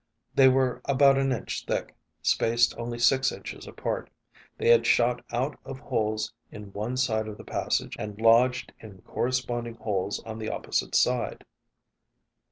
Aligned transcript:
They 0.33 0.47
were 0.47 0.81
about 0.85 1.19
an 1.19 1.31
inch 1.31 1.63
thick, 1.67 1.95
spaced 2.23 2.75
only 2.75 2.97
six 2.97 3.31
inches 3.31 3.67
apart. 3.67 4.09
They 4.57 4.69
had 4.69 4.87
shot 4.87 5.23
out 5.31 5.59
of 5.63 5.77
holes 5.77 6.33
in 6.51 6.73
one 6.73 6.97
side 6.97 7.27
of 7.27 7.37
the 7.37 7.43
passage 7.43 7.95
and 7.99 8.19
lodged 8.19 8.73
in 8.79 9.03
corresponding 9.03 9.75
holes 9.75 10.19
on 10.23 10.39
the 10.39 10.49
opposite 10.49 10.95
side. 10.95 11.45